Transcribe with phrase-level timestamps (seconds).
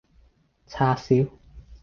[0.65, 1.27] 叉燒